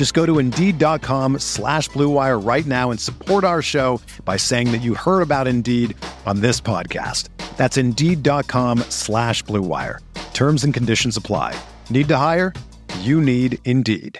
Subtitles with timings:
[0.00, 4.78] Just go to Indeed.com slash BlueWire right now and support our show by saying that
[4.78, 7.28] you heard about Indeed on this podcast.
[7.58, 9.98] That's Indeed.com slash BlueWire.
[10.32, 11.54] Terms and conditions apply.
[11.90, 12.54] Need to hire?
[13.00, 14.18] You need Indeed.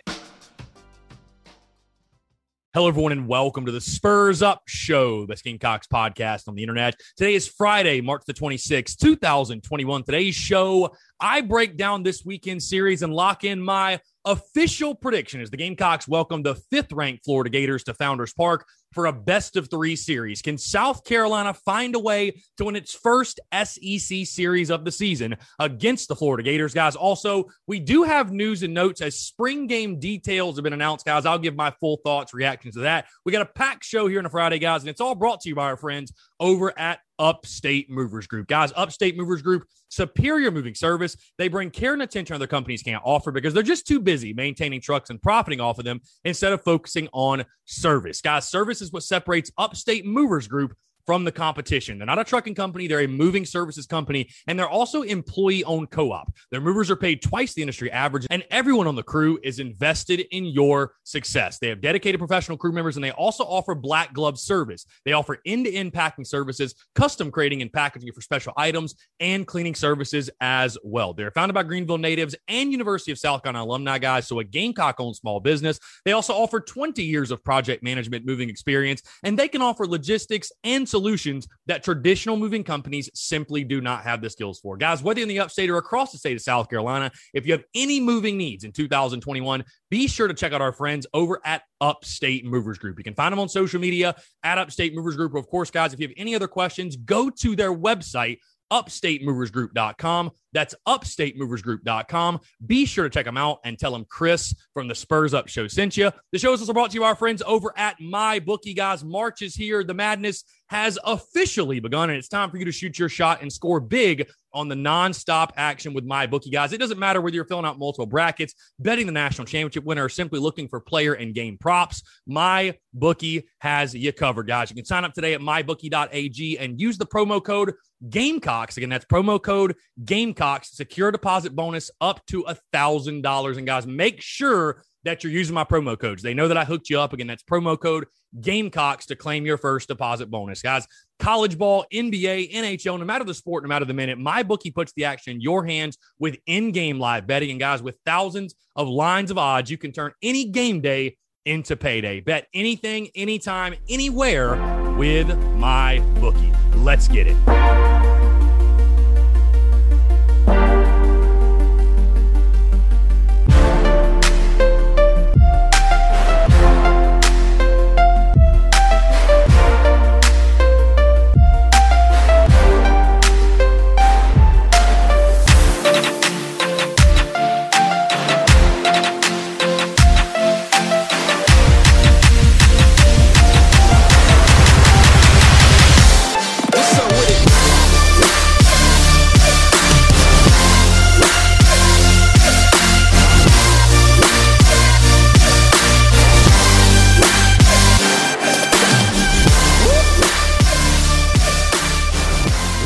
[2.74, 6.94] Hello, everyone, and welcome to the Spurs Up Show, best Gamecocks podcast on the internet.
[7.16, 10.04] Today is Friday, March the 26th, 2021.
[10.04, 15.50] Today's show, I break down this weekend series and lock in my official prediction as
[15.50, 19.70] the Gamecocks welcome the fifth ranked Florida Gators to Founders Park for a best of
[19.70, 20.42] three series.
[20.42, 25.36] Can South Carolina find a way to win its first SEC series of the season
[25.58, 26.96] against the Florida Gators, guys?
[26.96, 31.24] Also, we do have news and notes as spring game details have been announced, guys.
[31.24, 33.06] I'll give my full thoughts, reactions to that.
[33.24, 35.48] We got a packed show here on a Friday, guys, and it's all brought to
[35.48, 38.48] you by our friends over at Upstate Movers Group.
[38.48, 41.16] Guys, Upstate Movers Group, superior moving service.
[41.36, 44.80] They bring care and attention other companies can't offer because they're just too busy maintaining
[44.80, 48.22] trucks and profiting off of them instead of focusing on service.
[48.22, 50.74] Guys, service is what separates Upstate Movers Group
[51.06, 51.98] from the competition.
[51.98, 55.90] They're not a trucking company, they're a moving services company, and they're also employee owned
[55.90, 56.32] co op.
[56.50, 60.20] Their movers are paid twice the industry average, and everyone on the crew is invested
[60.30, 61.58] in your success.
[61.58, 64.86] They have dedicated professional crew members, and they also offer black glove service.
[65.04, 69.46] They offer end to end packing services, custom crating and packaging for special items, and
[69.46, 71.12] cleaning services as well.
[71.12, 74.96] They're founded by Greenville natives and University of South Carolina alumni guys, so a Gamecock
[74.98, 75.78] owned small business.
[76.04, 80.52] They also offer 20 years of project management moving experience, and they can offer logistics
[80.64, 84.76] and solutions that traditional moving companies simply do not have the skills for.
[84.76, 87.64] Guys, whether in the upstate or across the state of South Carolina, if you have
[87.74, 92.44] any moving needs in 2021, be sure to check out our friends over at Upstate
[92.44, 92.98] Movers Group.
[92.98, 95.34] You can find them on social media at Upstate Movers Group.
[95.34, 98.38] Of course, guys, if you have any other questions, go to their website,
[98.72, 100.30] upstatemoversgroup.com.
[100.52, 102.40] That's upstatemoversgroup.com.
[102.66, 105.66] Be sure to check them out and tell them Chris from the Spurs Up Show
[105.68, 106.10] sent you.
[106.32, 109.04] The show is also brought to you by our friends over at My Bookie, guys.
[109.04, 109.84] March is here.
[109.84, 113.52] The madness has officially begun, and it's time for you to shoot your shot and
[113.52, 116.72] score big on the nonstop action with My Bookie, guys.
[116.72, 120.08] It doesn't matter whether you're filling out multiple brackets, betting the national championship winner, or
[120.08, 122.04] simply looking for player and game props.
[122.24, 124.70] My Bookie has you covered, guys.
[124.70, 127.74] You can sign up today at mybookie.ag and use the promo code
[128.08, 128.76] Gamecocks.
[128.76, 130.76] Again, that's promo code Gamecocks.
[130.76, 133.56] Secure deposit bonus up to a thousand dollars.
[133.56, 136.22] And guys, make sure that you're using my promo codes.
[136.22, 137.12] They know that I hooked you up.
[137.12, 138.06] Again, that's promo code
[138.40, 140.62] Gamecocks to claim your first deposit bonus.
[140.62, 140.86] Guys,
[141.18, 144.92] college ball, NBA, NHL, no matter the sport, no matter the minute, my bookie puts
[144.92, 147.50] the action in your hands with in-game live betting.
[147.50, 151.74] And guys, with thousands of lines of odds, you can turn any game day into
[151.74, 152.20] payday.
[152.20, 154.54] Bet anything, anytime, anywhere
[154.96, 156.52] with my bookie.
[156.76, 157.99] Let's get it.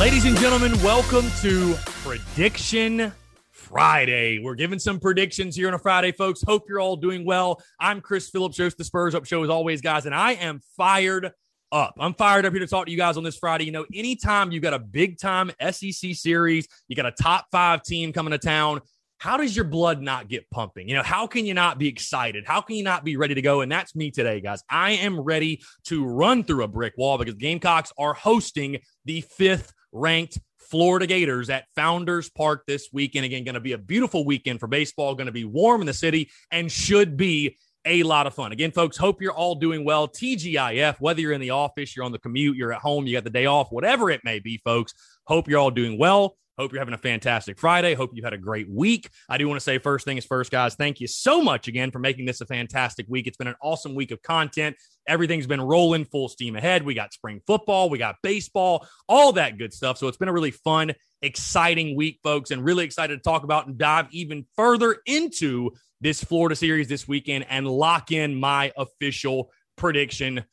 [0.05, 3.11] Ladies and gentlemen, welcome to Prediction
[3.51, 4.39] Friday.
[4.39, 6.43] We're giving some predictions here on a Friday, folks.
[6.43, 7.63] Hope you're all doing well.
[7.81, 11.33] I'm Chris Phillips, host the Spurs Up Show, as always, guys, and I am fired
[11.73, 11.95] up.
[11.99, 13.65] I'm fired up here to talk to you guys on this Friday.
[13.65, 17.83] You know, anytime you got a big time SEC series, you got a top five
[17.83, 18.83] team coming to town.
[19.17, 20.87] How does your blood not get pumping?
[20.87, 22.45] You know, how can you not be excited?
[22.47, 23.63] How can you not be ready to go?
[23.63, 24.63] And that's me today, guys.
[24.69, 29.73] I am ready to run through a brick wall because Gamecocks are hosting the fifth
[29.95, 33.25] ranked Florida Gators at Founders Park this weekend.
[33.25, 35.95] Again, going to be a beautiful weekend for baseball, going to be warm in the
[35.95, 37.57] city, and should be
[37.87, 38.53] a lot of fun.
[38.53, 40.09] Again, folks, hope you're all doing well.
[40.09, 43.25] TGIF, whether you're in the office, you're on the commute, you're at home, you got
[43.25, 44.95] the day off, whatever it may be, folks,
[45.25, 46.37] hope you're all doing well.
[46.57, 47.95] Hope you're having a fantastic Friday.
[47.95, 49.11] Hope you've had a great week.
[49.29, 51.91] I do want to say, first thing is first, guys, thank you so much again
[51.91, 53.27] for making this a fantastic week.
[53.27, 54.77] It's been an awesome week of content.
[55.09, 56.85] Everything's been rolling full steam ahead.
[56.85, 59.99] We got spring football, we got baseball, all that good stuff.
[59.99, 60.93] So it's been a really fun,
[61.23, 66.23] exciting week, folks, and really excited to talk about and dive even further into this
[66.23, 70.45] Florida series this weekend and lock in my official prediction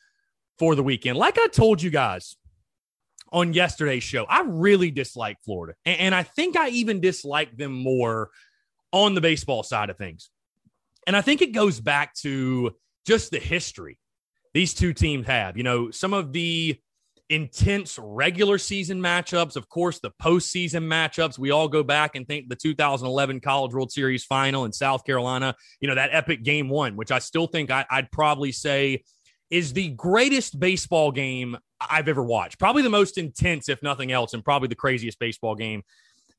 [0.57, 1.18] for the weekend.
[1.18, 2.38] Like I told you guys
[3.31, 5.75] on yesterday's show, I really dislike Florida.
[5.86, 8.30] And, I think I even dislike them more
[8.92, 10.30] on the baseball side of things.
[11.07, 12.75] And I think it goes back to
[13.06, 13.98] just the history
[14.54, 15.57] these two teams have.
[15.57, 16.78] You know, some of the
[17.30, 21.39] intense regular season matchups, of course, the postseason matchups.
[21.39, 25.56] We all go back and think the 2011 College World Series final in South Carolina,
[25.80, 29.04] you know, that epic game one, which I still think I, I'd probably say
[29.50, 31.57] is the greatest baseball game
[31.89, 32.60] I've ever watched.
[32.60, 35.83] Probably the most intense, if nothing else, and probably the craziest baseball game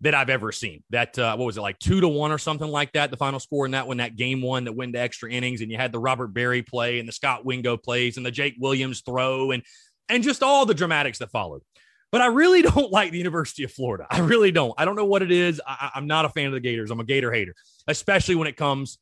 [0.02, 0.82] that I've ever seen.
[0.90, 3.10] That uh, what was it like two to one or something like that?
[3.10, 5.70] The final score in that one, that game one that went to extra innings, and
[5.70, 9.00] you had the Robert Beary play and the Scott Wingo plays and the Jake Williams
[9.00, 9.62] throw and
[10.08, 11.62] and just all the dramatics that followed.
[12.10, 14.06] But I really don't like the University of Florida.
[14.10, 14.74] I really don't.
[14.76, 15.60] I don't know what it is.
[15.66, 16.90] I, I'm not a fan of the Gators.
[16.90, 17.54] I'm a Gator hater,
[17.86, 18.98] especially when it comes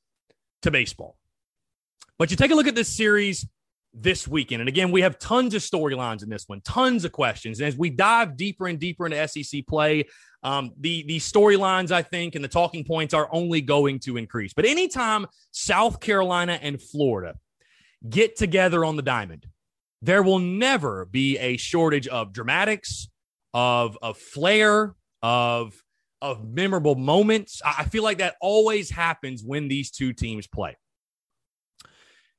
[0.63, 1.17] to baseball.
[2.19, 3.49] But you take a look at this series
[3.93, 4.61] this weekend.
[4.61, 7.61] And again, we have tons of storylines in this one, tons of questions.
[7.61, 10.05] And as we dive deeper and deeper into SEC play,
[10.43, 14.53] um, the the storylines I think and the talking points are only going to increase.
[14.55, 17.35] But anytime South Carolina and Florida
[18.09, 19.47] get together on the diamond,
[20.03, 23.09] there will never be a shortage of dramatics,
[23.53, 25.75] of of flair, of
[26.23, 27.61] of memorable moments.
[27.65, 30.77] I feel like that always happens when these two teams play.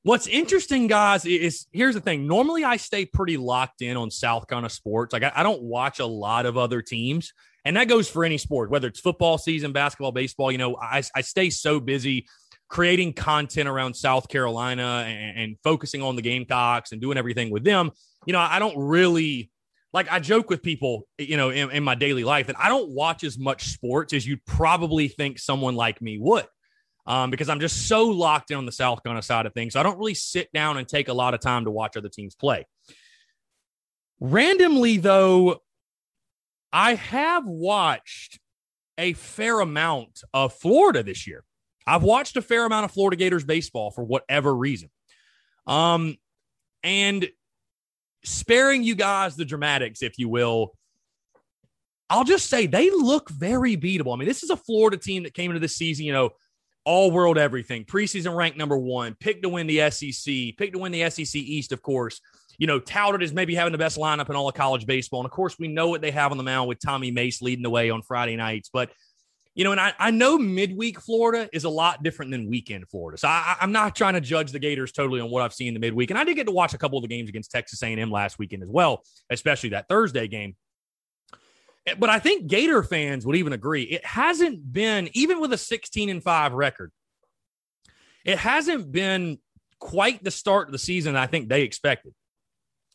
[0.04, 2.26] What's interesting, guys, is here's the thing.
[2.26, 5.14] Normally, I stay pretty locked in on South Carolina sports.
[5.14, 7.34] Like, I, I, don't watch a lot of other teams,
[7.66, 10.52] and that goes for any sport, whether it's football season, basketball, baseball.
[10.52, 12.26] You know, I, I stay so busy
[12.68, 17.64] creating content around South Carolina and, and focusing on the Gamecocks and doing everything with
[17.64, 17.92] them.
[18.26, 19.52] You know, I don't really
[19.94, 22.90] like I joke with people, you know, in, in my daily life that I don't
[22.90, 26.48] watch as much sports as you'd probably think someone like me would
[27.06, 29.74] um, because I'm just so locked in on the South Carolina side of things.
[29.74, 32.10] So I don't really sit down and take a lot of time to watch other
[32.10, 32.66] teams play.
[34.20, 35.62] Randomly, though,
[36.72, 38.40] I have watched
[38.98, 41.44] a fair amount of Florida this year.
[41.88, 44.90] I've watched a fair amount of Florida Gators baseball for whatever reason.
[45.66, 46.18] Um,
[46.84, 47.28] and
[48.24, 50.74] sparing you guys the dramatics, if you will,
[52.10, 54.14] I'll just say they look very beatable.
[54.14, 56.32] I mean, this is a Florida team that came into this season, you know,
[56.86, 60.92] all world everything, preseason ranked number one, picked to win the SEC, picked to win
[60.92, 62.22] the SEC East, of course.
[62.58, 65.22] You know, touted as maybe having the best lineup in all of college baseball.
[65.22, 67.64] And of course, we know what they have on the mound with Tommy Mace leading
[67.64, 68.70] the way on Friday nights.
[68.72, 68.92] But,
[69.56, 73.18] you know, and I, I know midweek Florida is a lot different than weekend Florida.
[73.18, 75.74] So I, I'm not trying to judge the Gators totally on what I've seen in
[75.74, 76.12] the midweek.
[76.12, 78.38] And I did get to watch a couple of the games against Texas A&M last
[78.38, 79.02] weekend as well,
[79.32, 80.56] especially that Thursday game.
[81.88, 85.58] Eh, but I think Gator fans would even agree it hasn't been, even with a
[85.58, 86.92] 16 and 5 record,
[88.26, 89.40] it hasn't been
[89.80, 92.14] quite the start of the season I think they expected.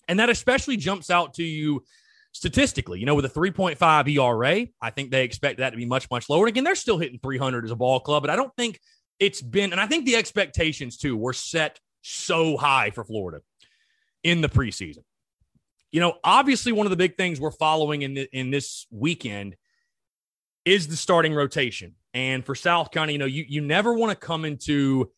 [0.09, 1.85] And that especially jumps out to you
[2.33, 3.01] statistically.
[3.01, 6.29] You know, with a 3.5 ERA, I think they expect that to be much, much
[6.29, 6.47] lower.
[6.47, 8.79] Again, they're still hitting 300 as a ball club, but I don't think
[9.19, 13.41] it's been, and I think the expectations too were set so high for Florida
[14.23, 15.03] in the preseason
[15.93, 19.57] you know, obviously one of the big things we're following in the, in this weekend
[20.65, 21.95] is the starting rotation.
[22.13, 25.11] And for South Carolina, you know, you you never want to come into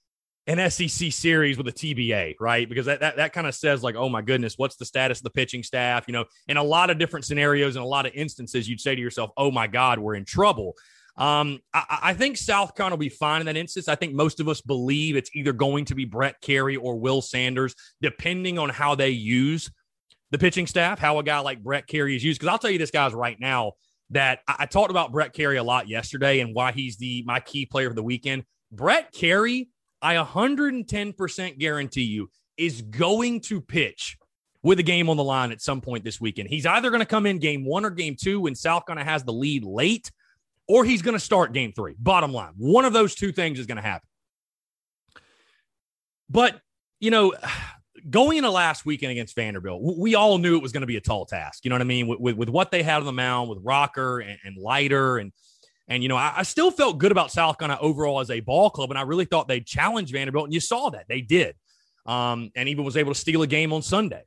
[0.46, 2.68] an SEC series with a TBA, right?
[2.68, 5.25] Because that that, that kind of says like, oh my goodness, what's the status of
[5.25, 6.04] the pitching staff?
[6.08, 8.94] You know, in a lot of different scenarios and a lot of instances, you'd say
[8.94, 10.75] to yourself, oh my God, we're in trouble.
[11.16, 13.88] Um, I, I, think South Carolina will be fine in that instance.
[13.88, 17.20] I think most of us believe it's either going to be Brett Kerry or Will
[17.20, 19.68] Sanders, depending on how they use
[20.30, 22.40] the pitching staff, how a guy like Brett Kerry is used.
[22.40, 23.73] Because I'll tell you this, guys, right now
[24.11, 27.40] that I, I, talked about Brett Kerry a lot yesterday and why he's the my
[27.40, 28.44] key player of the weekend.
[28.70, 29.70] Brett Kerry,
[30.02, 34.18] I 110% guarantee you, is going to pitch
[34.62, 36.49] with a game on the line at some point this weekend.
[36.49, 39.25] He's either going to come in game one or game two when South Carolina has
[39.25, 40.11] the lead late,
[40.66, 41.94] or he's going to start game three.
[41.99, 44.08] Bottom line, one of those two things is going to happen.
[46.28, 46.61] But,
[47.00, 47.32] you know,
[48.10, 51.00] going into last weekend against Vanderbilt, we all knew it was going to be a
[51.00, 51.64] tall task.
[51.64, 52.06] You know what I mean?
[52.06, 55.32] With, with, with what they had on the mound with Rocker and, and Leiter and
[55.90, 58.68] and you know, I, I, still felt good about South Carolina overall as a ball
[58.68, 61.56] club, and I really thought they'd challenge Vanderbilt, and you saw that they did,
[62.04, 64.22] um, and even was able to steal a game on Sunday.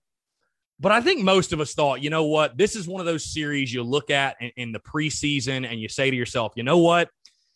[0.79, 3.31] But I think most of us thought, you know what, this is one of those
[3.31, 6.79] series you look at in, in the preseason, and you say to yourself, you know
[6.79, 7.09] what,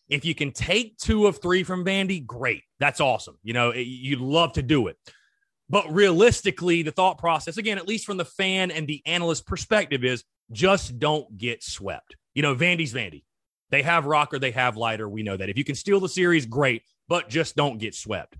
[0.07, 3.39] if you can take two of three from Vandy, great, that's awesome.
[3.41, 4.97] You know, you'd love to do it.
[5.69, 10.03] But realistically, the thought process, again, at least from the fan and the analyst perspective,
[10.03, 12.15] is just don't get swept.
[12.33, 13.23] You know, Vandy's Vandy.
[13.71, 15.09] They have Rocker, they have Leiter.
[15.09, 15.49] We know that.
[15.49, 18.37] If you can steal the series, great, but just don't get swept.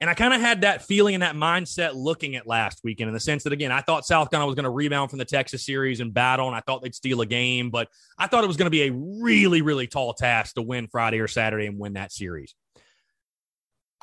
[0.00, 3.14] And I kind of had that feeling and that mindset looking at last weekend in
[3.14, 5.64] the sense that, again, I thought South Carolina was going to rebound from the Texas
[5.64, 7.88] series and battle, and I thought they'd steal a game, but
[8.18, 11.20] I thought it was going to be a really, really tall task to win Friday
[11.20, 12.54] or Saturday and win that series.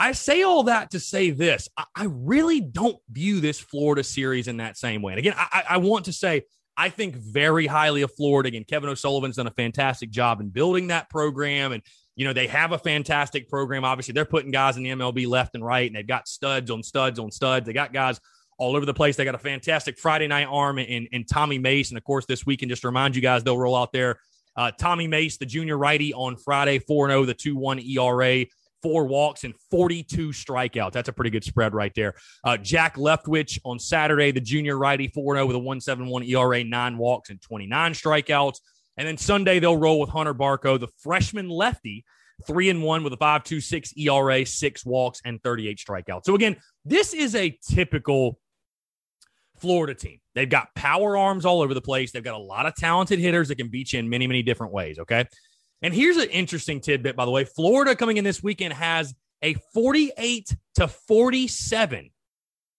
[0.03, 4.57] I say all that to say this I, really don't view this Florida series in
[4.57, 5.13] that same way.
[5.13, 6.43] And again, I, I want to say
[6.75, 8.48] I think very highly of Florida.
[8.48, 11.72] Again, Kevin O'Sullivan's done a fantastic job in building that program.
[11.72, 11.81] And,
[12.17, 13.86] you know, they have a fantastic program.
[13.86, 16.83] Obviously, they're putting guys in the MLB left and right, and they've got studs on
[16.83, 17.65] studs on studs.
[17.65, 18.19] They got guys
[18.57, 19.15] all over the place.
[19.15, 21.91] They got a fantastic Friday night arm in, in Tommy Mace.
[21.91, 24.19] And of course, this weekend, just to remind you guys, they'll roll out there.
[24.57, 28.45] Uh, Tommy Mace, the junior righty on Friday, 4 0, the 2 1 ERA
[28.84, 30.92] four walks and 42 strikeouts.
[30.92, 32.13] That's a pretty good spread right there.
[32.44, 36.98] Uh, Jack Leftwich on Saturday, the junior righty, 4 0 with a 171 ERA, nine
[36.98, 38.60] walks and 29 strikeouts.
[38.98, 42.06] And then Sunday, they'll roll with Hunter Barco, the freshman lefty,
[42.46, 46.25] three and one with a 5.26 ERA, six walks, and 38 strikeouts.
[46.25, 48.38] So, again, this is a typical
[49.58, 50.20] Florida team.
[50.36, 52.12] They've got power arms all over the place.
[52.12, 54.74] They've got a lot of talented hitters that can beat you in many, many different
[54.74, 55.00] ways.
[55.00, 55.25] Okay.
[55.84, 57.44] And here's an interesting tidbit, by the way.
[57.44, 62.10] Florida coming in this weekend has a 48 to 47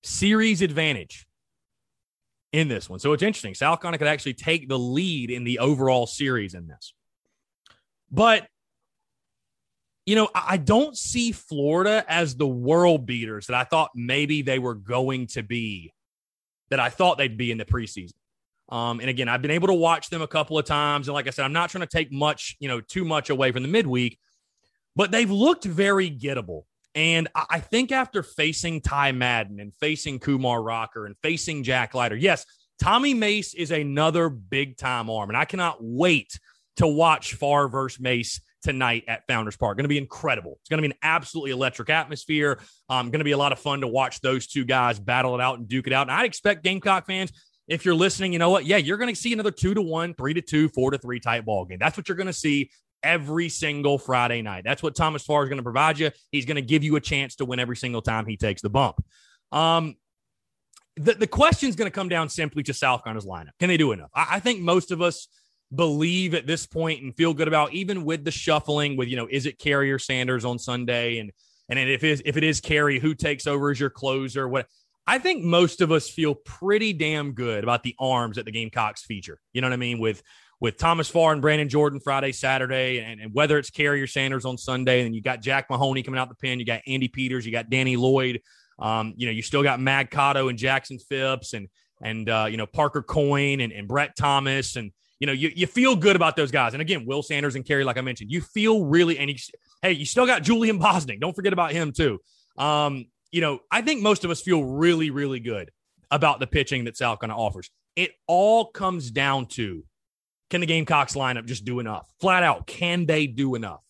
[0.03, 1.27] series advantage
[2.53, 2.99] in this one.
[2.99, 3.55] So it's interesting.
[3.55, 6.95] South Carolina could actually take the lead in the overall series in this.
[8.11, 8.49] But,
[10.07, 14.59] you know, I don't see Florida as the world beaters that I thought maybe they
[14.59, 15.93] were going to be,
[16.71, 18.15] that I thought they'd be in the preseason.
[18.68, 21.09] Um, and again, I've been able to watch them a couple of times.
[21.09, 23.52] And like I said, I'm not trying to take much, you know, too much away
[23.52, 24.18] from the midweek,
[24.97, 26.62] but they've looked very gettable.
[26.94, 32.16] And I think after facing Ty Madden and facing Kumar Rocker and facing Jack Leiter,
[32.16, 32.47] yes,
[32.80, 35.28] Tommy Mace is another big time arm.
[35.28, 36.38] And I cannot wait
[36.76, 39.76] to watch Far versus Mace tonight at Founders Park.
[39.76, 40.59] Going to be incredible.
[40.61, 42.61] It's going to be an absolutely electric atmosphere.
[42.88, 45.40] Um, going to be a lot of fun to watch those two guys battle it
[45.40, 46.09] out and duke it out.
[46.09, 47.33] And I expect Gamecock fans
[47.66, 48.66] if you're listening, you know what?
[48.66, 51.21] Yeah, you're going to see another two to one, three to two, four to three
[51.21, 51.78] type ball game.
[51.78, 52.71] That's what you're going to see
[53.02, 54.64] every single Friday night.
[54.64, 56.11] That's what Thomas Farr is going to provide you.
[56.30, 58.71] He's going to give you a chance to win every single time he takes the
[58.71, 59.04] bump.
[59.52, 59.97] Um,
[60.97, 63.59] the, the question is going to come down simply to South Carolina's lineup.
[63.59, 64.11] Can they do enough?
[64.14, 65.28] I, I think most of us
[65.75, 69.28] believe at this point and feel good about even with the shuffling with, you know,
[69.30, 71.18] is it Carrier Sanders on Sunday?
[71.18, 71.33] And
[71.68, 74.47] and if it is, if it is Kerry, who takes over as your closer?
[74.47, 74.66] What
[75.07, 79.03] I think most of us feel pretty damn good about the arms that the Gamecocks
[79.03, 79.39] feature.
[79.53, 79.99] You know what I mean?
[79.99, 80.23] With
[80.61, 84.57] with Thomas Farr and Brannon Jordan Friday, Saturday, and, and whether it's Carrier Sanders on
[84.57, 87.53] Sunday, and you got Jack Mahoney coming out the pen, you got Andy Peters, you
[87.53, 88.41] got Danny Lloyd,
[88.79, 91.69] um, you know, you still got Mag Cotto and Jackson Phipps and
[92.01, 95.67] and uh, you know Parker Coyne and, and Brett Thomas and you know you, you
[95.67, 96.73] feel good about those guys.
[96.75, 99.37] And again, Will Sanders and Kerry, like I mentioned, you feel really and you,
[99.83, 101.21] hey, you still got Julian Bosnic.
[101.21, 102.21] Don't forget about him too.
[102.57, 105.73] Um, you know, I think most of us feel really, really good
[106.12, 107.69] about the pitching that South Carolina offers.
[107.97, 109.85] It all comes down to
[110.50, 112.09] can the Gamecocks lineup just do enough?
[112.21, 113.81] Flat out, can they do enough?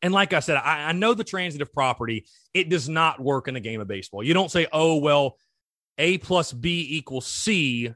[0.00, 2.24] And like I said, I, I, know the transitive property,
[2.54, 4.22] it does not work in the game of baseball.
[4.22, 5.36] You don't say, oh, well,
[5.98, 7.92] A plus B equals C.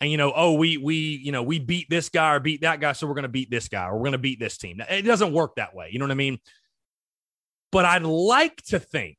[0.00, 2.80] And you know, oh, we we you know we beat this guy or beat that
[2.80, 4.80] guy, so we're going to beat this guy or we're going to beat this team.
[4.88, 5.90] It doesn't work that way.
[5.92, 6.38] You know what I mean?
[7.70, 9.18] But I'd like to think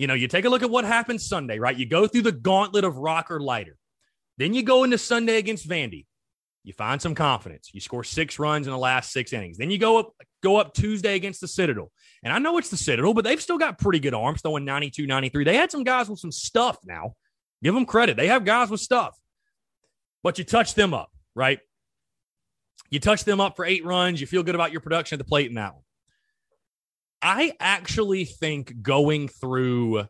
[0.00, 1.76] you know, you take a look at what happened Sunday, right?
[1.76, 3.76] You go through the gauntlet of Rocker Leiter.
[4.38, 6.06] Then you go into Sunday against Vandy.
[6.64, 7.68] You find some confidence.
[7.74, 9.58] You score six runs in the last six innings.
[9.58, 11.92] Then you go up go up Tuesday against the Citadel.
[12.22, 15.06] And I know it's the Citadel, but they've still got pretty good arms, throwing 92,
[15.06, 15.44] 93.
[15.44, 17.12] They had some guys with some stuff now.
[17.62, 18.16] Give them credit.
[18.16, 19.14] They have guys with stuff.
[20.22, 21.58] But you touch them up, right?
[22.88, 24.18] You touch them up for eight runs.
[24.18, 25.82] You feel good about your production at the plate in that one.
[27.22, 30.04] I actually think going through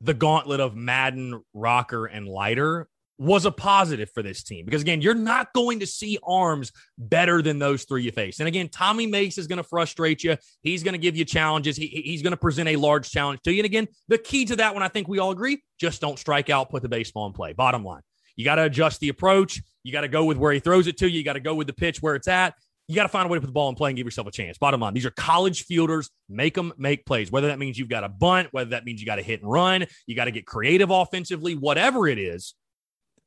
[0.00, 5.00] the gauntlet of Madden, Rocker, and Leiter was a positive for this team because again,
[5.00, 8.40] you're not going to see arms better than those three you face.
[8.40, 10.36] And again, Tommy Mace is going to frustrate you.
[10.62, 11.76] He's going to give you challenges.
[11.76, 13.60] He, he's going to present a large challenge to you.
[13.60, 16.50] And again, the key to that one, I think we all agree, just don't strike
[16.50, 17.52] out, put the baseball in play.
[17.52, 18.02] Bottom line,
[18.34, 19.60] you got to adjust the approach.
[19.84, 21.18] You got to go with where he throws it to you.
[21.18, 22.54] You got to go with the pitch where it's at.
[22.88, 24.26] You got to find a way to put the ball in play and give yourself
[24.26, 24.58] a chance.
[24.58, 26.10] Bottom line, these are college fielders.
[26.28, 27.30] Make them make plays.
[27.30, 29.50] Whether that means you've got a bunt, whether that means you got to hit and
[29.50, 32.54] run, you got to get creative offensively, whatever it is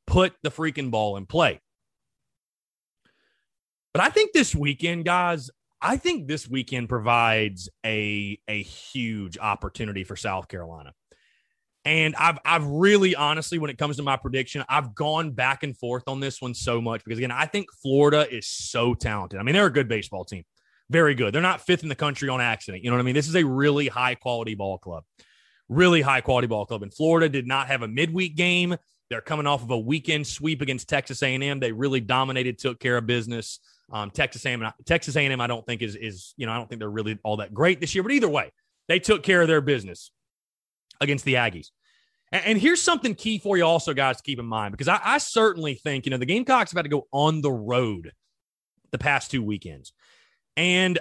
[0.06, 1.60] put the freaking ball in play.
[3.92, 10.04] But I think this weekend, guys, I think this weekend provides a a huge opportunity
[10.04, 10.92] for South Carolina.
[11.86, 15.78] And I've I've really honestly, when it comes to my prediction, I've gone back and
[15.78, 19.38] forth on this one so much because again, I think Florida is so talented.
[19.38, 20.42] I mean, they're a good baseball team.
[20.90, 21.32] Very good.
[21.32, 22.82] They're not fifth in the country on accident.
[22.82, 23.14] You know what I mean?
[23.14, 25.04] This is a really high quality ball club.
[25.68, 26.82] Really high quality ball club.
[26.82, 28.74] And Florida did not have a midweek game.
[29.08, 31.60] They're coming off of a weekend sweep against Texas A&M.
[31.60, 33.60] They really dominated, took care of business.
[33.92, 36.80] Um, Texas A&M, Texas A&M, I don't think is is you know I don't think
[36.80, 38.02] they're really all that great this year.
[38.02, 38.50] But either way,
[38.88, 40.10] they took care of their business
[41.00, 41.68] against the Aggies.
[42.32, 45.00] And, and here's something key for you also, guys, to keep in mind because I,
[45.02, 48.12] I certainly think you know the Gamecocks had to go on the road
[48.92, 49.92] the past two weekends,
[50.56, 50.98] and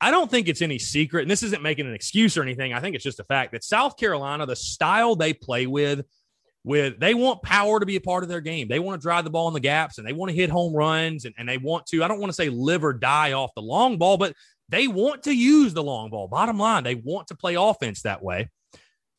[0.00, 2.72] I don't think it's any secret, and this isn't making an excuse or anything.
[2.72, 6.04] I think it's just a fact that South Carolina, the style they play with
[6.66, 8.66] with they want power to be a part of their game.
[8.68, 10.74] They want to drive the ball in the gaps and they want to hit home
[10.74, 13.54] runs and, and they want to, I don't want to say live or die off
[13.54, 14.34] the long ball, but
[14.68, 16.26] they want to use the long ball.
[16.26, 18.50] Bottom line, they want to play offense that way.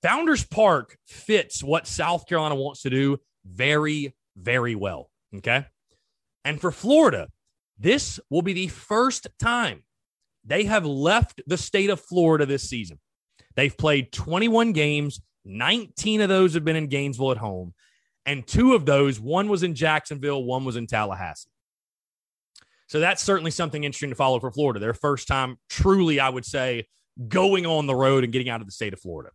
[0.03, 5.09] Founders Park fits what South Carolina wants to do very, very well.
[5.35, 5.65] Okay.
[6.45, 7.29] And for Florida,
[7.77, 9.83] this will be the first time
[10.45, 12.99] they have left the state of Florida this season.
[13.55, 15.19] They've played 21 games.
[15.45, 17.73] 19 of those have been in Gainesville at home.
[18.25, 21.49] And two of those, one was in Jacksonville, one was in Tallahassee.
[22.87, 24.79] So that's certainly something interesting to follow for Florida.
[24.79, 26.87] Their first time, truly, I would say,
[27.27, 29.31] going on the road and getting out of the state of Florida.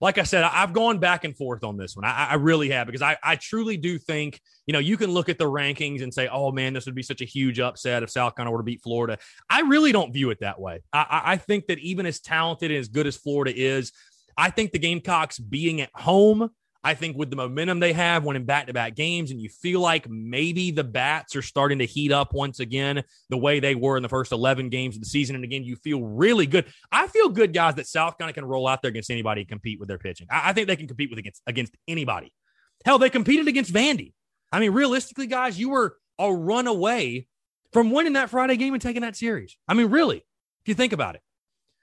[0.00, 2.04] Like I said, I've gone back and forth on this one.
[2.04, 5.28] I, I really have because I, I truly do think, you know, you can look
[5.30, 8.10] at the rankings and say, oh man, this would be such a huge upset if
[8.10, 9.18] South Carolina were to beat Florida.
[9.48, 10.82] I really don't view it that way.
[10.92, 13.92] I, I think that even as talented and as good as Florida is,
[14.36, 16.50] I think the Gamecocks being at home,
[16.86, 19.80] I think with the momentum they have winning back to back games, and you feel
[19.80, 23.96] like maybe the bats are starting to heat up once again the way they were
[23.96, 25.34] in the first 11 games of the season.
[25.34, 26.64] And again, you feel really good.
[26.92, 29.80] I feel good, guys, that South Carolina can roll out there against anybody and compete
[29.80, 30.28] with their pitching.
[30.30, 32.32] I, I think they can compete with against against anybody.
[32.84, 34.12] Hell, they competed against Vandy.
[34.52, 37.26] I mean, realistically, guys, you were a run away
[37.72, 39.58] from winning that Friday game and taking that series.
[39.66, 41.20] I mean, really, if you think about it.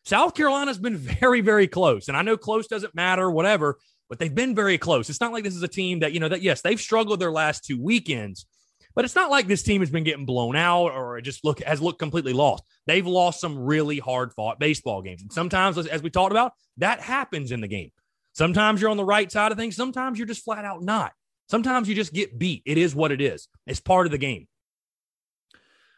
[0.05, 2.07] South Carolina's been very, very close.
[2.07, 3.79] And I know close doesn't matter, whatever,
[4.13, 5.09] but they've been very close.
[5.09, 7.31] It's not like this is a team that, you know, that yes, they've struggled their
[7.31, 8.45] last two weekends,
[8.93, 11.81] but it's not like this team has been getting blown out or just look has
[11.81, 12.63] looked completely lost.
[12.85, 15.23] They've lost some really hard fought baseball games.
[15.23, 17.91] And sometimes, as we talked about, that happens in the game.
[18.33, 19.75] Sometimes you're on the right side of things.
[19.75, 21.11] Sometimes you're just flat out not.
[21.49, 22.61] Sometimes you just get beat.
[22.67, 23.47] It is what it is.
[23.65, 24.47] It's part of the game.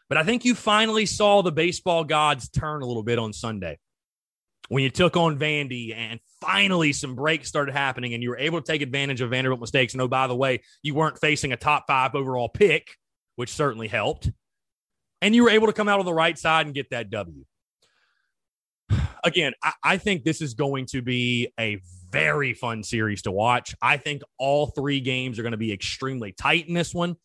[0.08, 3.78] But I think you finally saw the baseball gods turn a little bit on Sunday
[4.68, 8.60] when you took on Vandy and finally some breaks started happening and you were able
[8.60, 9.94] to take advantage of Vanderbilt mistakes.
[9.94, 12.96] And oh, by the way, you weren't facing a top five overall pick,
[13.36, 14.30] which certainly helped.
[15.22, 17.44] And you were able to come out on the right side and get that W.
[19.24, 23.74] Again, I, I think this is going to be a very fun series to watch.
[23.82, 27.16] I think all three games are going to be extremely tight in this one.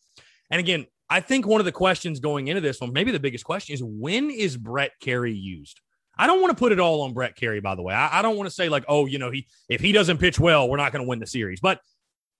[0.50, 3.44] And again, I think one of the questions going into this one, maybe the biggest
[3.44, 5.80] question is when is Brett Kerry used?
[6.22, 7.92] I don't want to put it all on Brett Kerry, by the way.
[7.92, 10.38] I, I don't want to say like, oh, you know, he if he doesn't pitch
[10.38, 11.58] well, we're not going to win the series.
[11.58, 11.80] But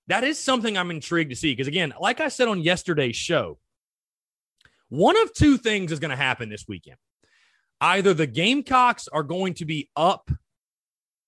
[0.07, 3.59] that is something I'm intrigued to see because again, like I said on yesterday's show,
[4.87, 6.95] one of two things is going to happen this weekend.
[7.81, 10.31] Either the Gamecocks are going to be up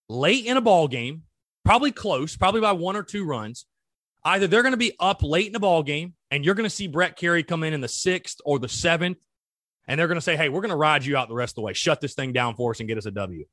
[0.08, 1.24] late in a ball game,
[1.66, 3.66] probably close, probably by one or two runs.
[4.24, 6.74] Either they're going to be up late in a ball game, and you're going to
[6.74, 9.18] see Brett Kerry come in in the sixth or the seventh
[9.88, 11.56] and they're going to say, hey, we're going to ride you out the rest of
[11.56, 13.46] the way, shut this thing down for us and get us a W.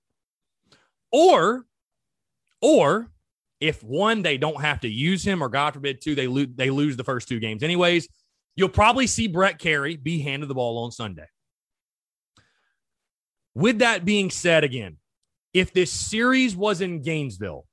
[1.11, 1.65] Or,
[2.61, 3.09] or
[3.61, 6.71] if one, they don't have to use him, or God forbid, two, they lose they
[6.71, 7.63] lose the first two games.
[7.63, 8.09] Anyways,
[8.57, 11.27] you'll probably see Brett Kerry be handed the ball on Sunday.
[13.55, 14.97] With that being said, again,
[15.53, 17.67] if this series was in Gainesville,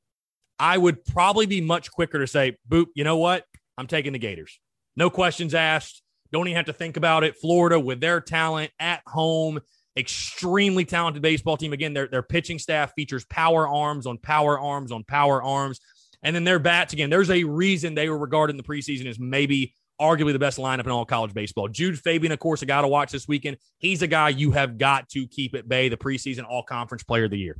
[0.59, 3.45] I would probably be much quicker to say, boop, you know what?
[3.77, 4.59] I'm taking the Gators.
[4.97, 6.03] No questions asked.
[6.31, 7.37] Don't even have to think about it.
[7.37, 9.59] Florida, with their talent at home,
[9.97, 11.73] extremely talented baseball team.
[11.73, 15.79] Again, their, their pitching staff features power arms on power arms on power arms.
[16.23, 19.19] And then their bats, again, there's a reason they were regarded in the preseason as
[19.19, 21.67] maybe arguably the best lineup in all college baseball.
[21.67, 23.57] Jud Fabian, of course, a guy to watch this weekend.
[23.77, 27.25] He's a guy you have got to keep at bay, the preseason all conference player
[27.25, 27.57] of the year.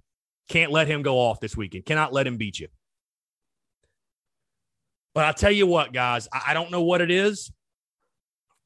[0.47, 1.86] Can't let him go off this weekend.
[1.86, 2.67] Cannot let him beat you.
[5.13, 7.51] But I'll tell you what, guys, I, don't know what it is.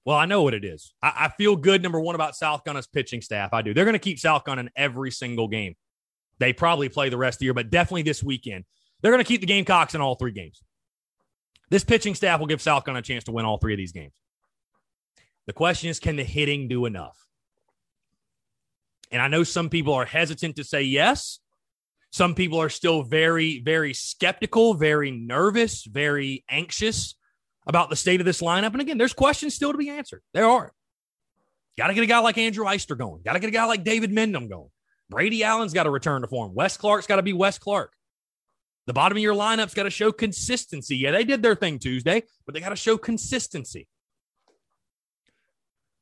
[0.05, 0.93] Well, I know what it is.
[1.01, 3.53] I, I feel good, number one, about South Gunna's pitching staff.
[3.53, 3.73] I do.
[3.73, 5.75] They're going to keep South Gunna in every single game.
[6.39, 8.65] They probably play the rest of the year, but definitely this weekend.
[9.01, 10.61] They're going to keep the Gamecocks in all three games.
[11.69, 13.91] This pitching staff will give South Gunna a chance to win all three of these
[13.91, 14.13] games.
[15.47, 17.17] The question is, can the hitting do enough?
[19.11, 21.39] And I know some people are hesitant to say yes.
[22.11, 27.15] Some people are still very, very skeptical, very nervous, very anxious
[27.65, 28.73] about the state of this lineup.
[28.73, 30.21] And again, there's questions still to be answered.
[30.33, 30.71] There are.
[31.77, 33.21] Got to get a guy like Andrew Eyster going.
[33.23, 34.69] Got to get a guy like David Mendham going.
[35.09, 36.53] Brady Allen's got to return to form.
[36.53, 37.93] Wes Clarke's got to be Wes Clarke.
[38.85, 40.97] The bottom of your lineup's got to show consistency.
[40.97, 43.87] Yeah, they did their thing Tuesday, but they got to show consistency.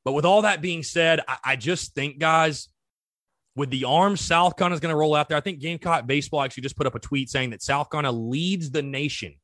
[0.04, 2.70] But with all that being said, I, I just think, guys,
[3.56, 6.42] with the arms South Carolina is going to roll out there, I think Gamecock Baseball
[6.42, 9.36] actually just put up a tweet saying that South Carolina leads the nation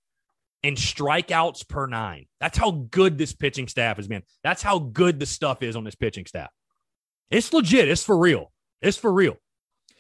[0.64, 2.26] in strikeouts per nine.
[2.40, 4.24] That's how good this pitching staff has been.
[4.44, 6.50] That's how good the stuff is on this pitching staff.
[7.30, 7.90] It's legit.
[7.90, 8.52] It's for real.
[8.82, 9.38] It's for real.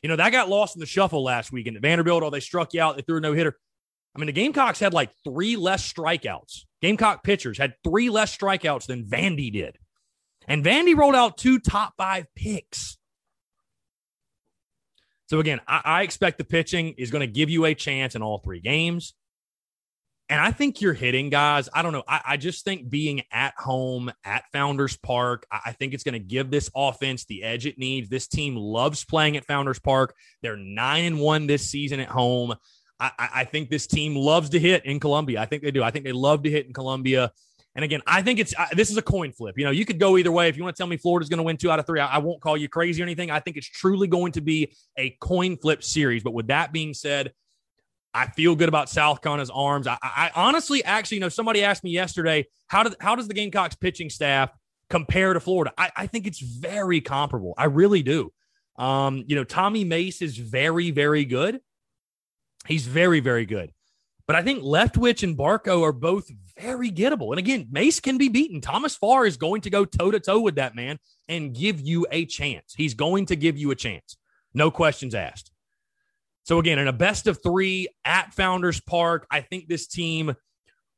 [0.01, 2.23] You know, that got lost in the shuffle last weekend at Vanderbilt.
[2.23, 2.95] Oh, they struck you out.
[2.95, 3.57] They threw a no hitter.
[4.15, 6.65] I mean, the Gamecocks had like three less strikeouts.
[6.81, 9.77] Gamecock pitchers had three less strikeouts than Vandy did.
[10.47, 12.97] And Vandy rolled out two top five picks.
[15.27, 18.21] So again, I, I expect the pitching is going to give you a chance in
[18.21, 19.13] all three games.
[20.29, 21.69] And I think you're hitting, guys.
[21.73, 22.03] I don't know.
[22.07, 26.13] I, I just think being at home at Founders Park, I, I think it's going
[26.13, 28.09] to give this offense the edge it needs.
[28.09, 30.15] This team loves playing at Founders Park.
[30.41, 32.55] They're nine and one this season at home.
[32.99, 35.39] I, I think this team loves to hit in Columbia.
[35.39, 35.83] I think they do.
[35.83, 37.31] I think they love to hit in Columbia.
[37.75, 39.55] And again, I think it's this is a coin flip.
[39.55, 40.49] You know, you could go either way.
[40.49, 42.15] If you want to tell me Florida's going to win two out of three, I,
[42.15, 43.29] I won't call you crazy or anything.
[43.29, 46.23] I think it's truly going to be a coin flip series.
[46.23, 47.33] But with that being said,
[48.13, 49.87] I feel good about South Carolina's arms.
[49.87, 53.33] I, I, honestly, actually, you know, somebody asked me yesterday, how did how does the
[53.33, 54.49] Gamecocks pitching staff
[54.89, 55.71] compare to Florida?
[55.77, 57.53] I, I think it's very comparable.
[57.57, 58.31] I really do.
[58.77, 61.59] Um, you know, Tommy Mace is very, very good.
[62.65, 63.71] He's very, very good.
[64.27, 67.29] But I think Leftwich and Barco are both very gettable.
[67.29, 68.59] And again, Mace can be beaten.
[68.61, 72.05] Thomas Farr is going to go toe to toe with that man and give you
[72.11, 72.73] a chance.
[72.75, 74.17] He's going to give you a chance.
[74.53, 75.51] No questions asked.
[76.47, 80.33] So again, in a best of three at Founders Park, I think this team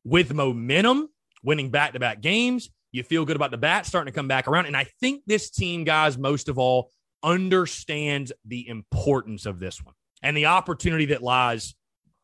[0.03, 1.09] with momentum,
[1.43, 4.47] winning back to back games, you feel good about the bat starting to come back
[4.47, 4.67] around.
[4.67, 6.91] And I think this team, guys, most of all,
[7.23, 11.73] understands the importance of this one and the opportunity that lies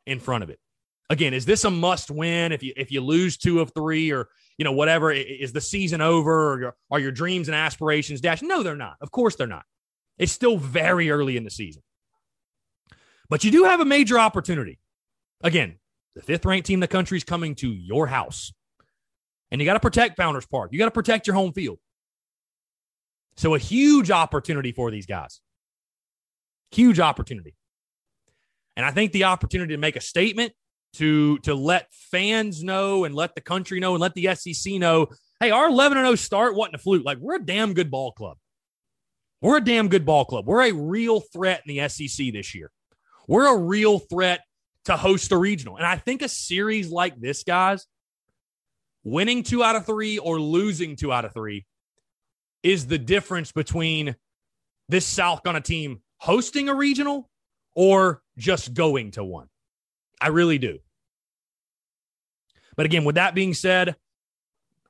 [0.06, 0.60] in front of it
[1.10, 2.52] again, is this a must win?
[2.52, 6.02] If you if you lose two of three, or you know whatever, is the season
[6.02, 6.54] over?
[6.54, 8.44] Or your, are your dreams and aspirations dashed?
[8.44, 8.98] No, they're not.
[9.02, 9.66] Of course, they're not.
[10.18, 11.84] It's still very early in the season,
[13.30, 14.80] but you do have a major opportunity.
[15.44, 15.76] Again,
[16.16, 18.54] the fifth ranked team in the country is coming to your house,
[19.52, 20.70] and you got to protect Founders Park.
[20.72, 21.80] You got to protect your home field.
[23.38, 25.42] So a huge opportunity for these guys.
[26.72, 27.54] Huge opportunity.
[28.78, 30.54] And I think the opportunity to make a statement
[30.94, 35.08] to to let fans know and let the country know and let the SEC know,
[35.40, 37.06] hey, our 11 0 start wasn't a fluke.
[37.06, 38.38] Like we're a damn good ball club.
[39.42, 40.46] We're a damn good ball club.
[40.48, 42.72] We're a real threat in the SEC this year.
[43.28, 44.42] We're a real threat
[44.86, 45.78] to host a regional.
[45.78, 47.88] And I think a series like this, guys,
[49.04, 51.66] winning two out of three or losing two out of three
[52.64, 54.16] is the difference between
[54.90, 57.30] this South Gunna team hosting a regional
[57.76, 59.48] or just going to one.
[60.22, 60.80] I really do.
[62.76, 63.96] But again, with that being said,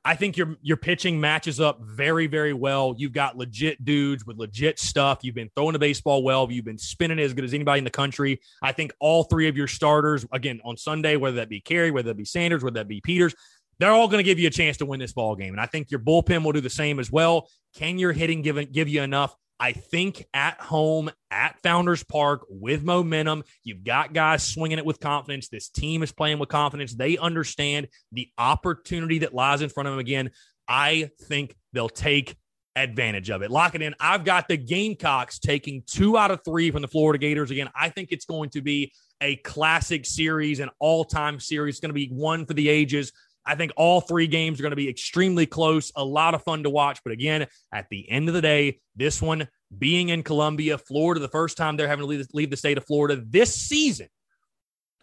[0.06, 2.94] I think your your pitching matches up very, very well.
[2.96, 5.18] You've got legit dudes with legit stuff.
[5.22, 6.46] You've been throwing the baseball well.
[6.48, 8.40] You've been spinning as good as anybody in the country.
[8.62, 12.10] I think all three of your starters, again, on Sunday, whether that be Kerry, whether
[12.10, 13.34] that be Sanders, whether that be Peters,
[13.80, 15.52] they're all going to give you a chance to win this ball game.
[15.52, 17.48] And I think your bullpen will do the same as well.
[17.74, 19.34] Can your hitting give, give you enough?
[19.58, 25.00] I think at home at Founders Park with momentum, you've got guys swinging it with
[25.00, 25.48] confidence.
[25.48, 26.94] This team is playing with confidence.
[26.94, 30.00] They understand the opportunity that lies in front of them.
[30.00, 30.30] Again,
[30.68, 32.36] I think they'll take
[32.76, 33.50] advantage of it.
[33.50, 33.94] Lock it in.
[33.98, 37.50] I've got the Gamecocks taking two out of three from the Florida Gators.
[37.50, 38.92] Again, I think it's going to be
[39.22, 41.76] a classic series, an all time series.
[41.76, 43.12] It's going to be one for the ages.
[43.46, 46.64] I think all three games are going to be extremely close, a lot of fun
[46.64, 47.00] to watch.
[47.04, 51.28] But again, at the end of the day, this one being in Columbia, Florida, the
[51.28, 54.08] first time they're having to leave, leave the state of Florida this season.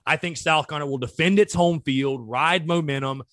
[0.06, 3.24] I think South Carolina will defend its home field, ride momentum.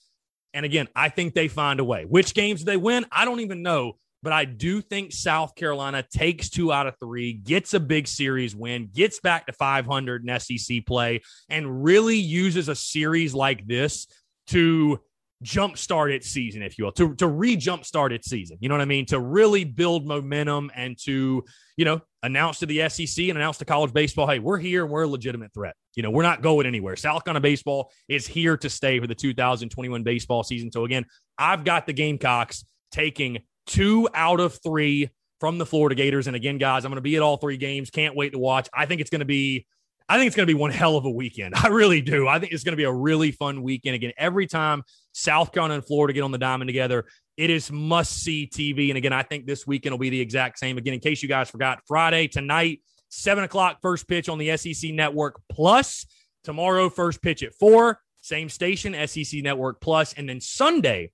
[0.55, 2.05] And again, I think they find a way.
[2.05, 3.07] Which games they win?
[3.11, 3.97] I don't even know.
[4.23, 8.55] But I do think South Carolina takes two out of three, gets a big series
[8.55, 14.07] win, gets back to 500 in SEC play, and really uses a series like this
[14.51, 15.01] to
[15.45, 18.59] jumpstart its season, if you will, to, to re jumpstart its season.
[18.61, 19.07] You know what I mean?
[19.07, 21.45] To really build momentum and to,
[21.77, 24.93] you know, announce to the SEC and announce to college baseball, hey, we're here and
[24.93, 25.75] we're a legitimate threat.
[25.97, 26.97] You know, we're not going anywhere.
[26.97, 30.71] South Carolina baseball is here to stay for the 2021 baseball season.
[30.71, 31.07] So again,
[31.39, 35.09] I've got the Gamecocks taking two out of three
[35.41, 36.27] from the Florida Gators.
[36.27, 37.89] And again, guys, I'm going to be at all three games.
[37.89, 38.69] Can't wait to watch.
[38.75, 39.67] I think it's going to be
[40.11, 41.55] I think it's going to be one hell of a weekend.
[41.63, 42.27] I really do.
[42.27, 43.95] I think it's going to be a really fun weekend.
[43.95, 48.21] Again, every time South Carolina and Florida get on the diamond together, it is must
[48.21, 48.89] see TV.
[48.89, 50.79] And again, I think this weekend will be the exact same.
[50.79, 54.91] Again, in case you guys forgot, Friday tonight, seven o'clock first pitch on the SEC
[54.91, 56.07] Network Plus.
[56.43, 60.13] Tomorrow, first pitch at four, same station, SEC Network Plus.
[60.15, 61.13] And then Sunday,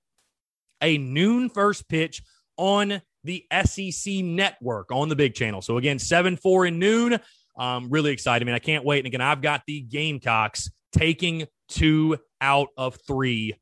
[0.81, 2.23] a noon first pitch
[2.57, 5.61] on the SEC Network on the big channel.
[5.61, 7.19] So again, seven four in noon.
[7.57, 8.43] Um, really excited.
[8.43, 8.99] I mean, I can't wait.
[8.99, 13.55] And again, I've got the Gamecocks taking two out of three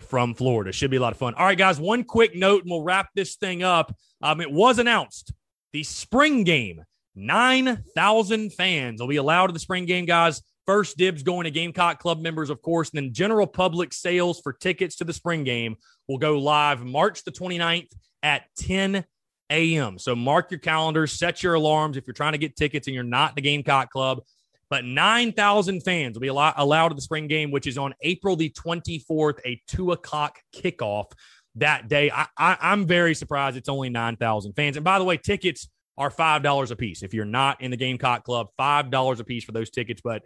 [0.00, 0.72] from Florida.
[0.72, 1.34] Should be a lot of fun.
[1.34, 3.94] All right, guys, one quick note and we'll wrap this thing up.
[4.20, 5.32] Um, it was announced
[5.72, 6.84] the spring game,
[7.14, 10.42] 9,000 fans will be allowed to the spring game, guys.
[10.66, 14.52] First dibs going to Gamecock Club members, of course, and then general public sales for
[14.52, 15.76] tickets to the spring game
[16.08, 17.88] will go live March the 29th
[18.22, 19.04] at 10
[19.50, 19.98] a.m.
[19.98, 23.04] So mark your calendars, set your alarms if you're trying to get tickets and you're
[23.04, 24.22] not the Gamecock Club.
[24.70, 28.48] But 9,000 fans will be allowed to the spring game, which is on April the
[28.50, 31.12] 24th, a two o'clock kickoff
[31.56, 32.10] that day.
[32.10, 34.76] I, am very surprised it's only 9,000 fans.
[34.76, 37.02] And by the way, tickets are $5 a piece.
[37.02, 40.00] If you're not in the Gamecock Club, $5 a piece for those tickets.
[40.02, 40.22] But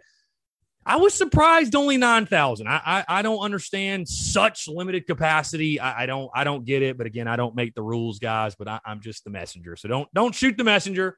[0.87, 2.65] I was surprised only 9,000.
[2.65, 5.81] I, I, I don't understand such limited capacity.
[5.81, 6.97] I, I, don't I don't get it.
[6.97, 8.55] But again, I don't make the rules, guys.
[8.55, 9.75] But I, am just the messenger.
[9.75, 11.17] So don't don't shoot the messenger.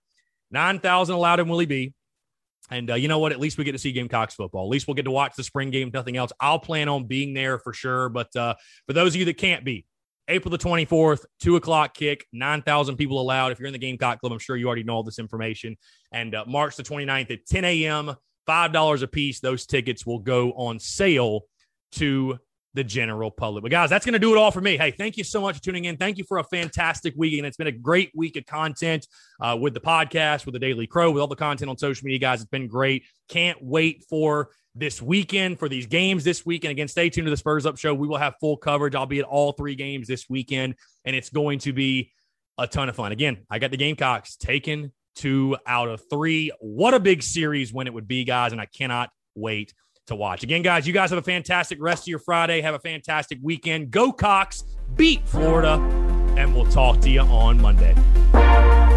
[0.49, 1.93] 9,000 allowed in Willie B.
[2.71, 3.32] And uh, you know what?
[3.32, 4.65] At least we get to see Gamecocks football.
[4.65, 5.91] At least we'll get to watch the spring game.
[5.93, 6.32] Nothing else.
[6.39, 8.10] I'll plan on being there for sure.
[8.10, 8.55] But uh,
[8.88, 9.86] for those of you that can't be,
[10.27, 13.51] April the 24th, two o'clock kick, 9,000 people allowed.
[13.51, 15.77] If you're in the Gamecock Club, I'm sure you already know all this information.
[16.12, 18.15] And uh, March the 29th at 10 a.m.
[18.49, 19.39] $5 a piece.
[19.39, 21.41] Those tickets will go on sale
[21.93, 22.39] to
[22.73, 23.63] the general public.
[23.63, 24.77] But guys, that's going to do it all for me.
[24.77, 25.97] Hey, thank you so much for tuning in.
[25.97, 27.38] Thank you for a fantastic week.
[27.38, 29.07] And it's been a great week of content
[29.39, 32.19] uh, with the podcast, with the Daily Crow, with all the content on social media,
[32.19, 32.41] guys.
[32.41, 33.05] It's been great.
[33.27, 36.71] Can't wait for this weekend for these games this weekend.
[36.71, 37.93] Again, stay tuned to the Spurs Up Show.
[37.93, 38.95] We will have full coverage.
[38.95, 42.12] I'll be at all three games this weekend, and it's going to be
[42.57, 43.12] a ton of fun.
[43.12, 46.51] Again, I got the Gamecocks taking two out of three.
[46.60, 48.51] What a big series when it would be, guys.
[48.51, 49.73] And I cannot wait
[50.08, 50.43] to watch.
[50.43, 52.62] Again, guys, you guys have a fantastic rest of your Friday.
[52.62, 53.91] Have a fantastic weekend.
[53.91, 54.63] Go Cocks,
[54.95, 55.73] beat Florida,
[56.38, 58.88] and we'll talk to you on Monday.